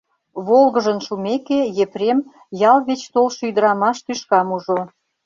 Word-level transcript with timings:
Волгыжын 0.47 0.99
шумеке, 1.05 1.59
Епрем 1.83 2.19
ял 2.71 2.77
веч 2.87 3.01
толшо 3.13 3.41
ӱдырамаш 3.49 3.97
тӱшкам 4.05 4.47
ужо. 4.55 4.79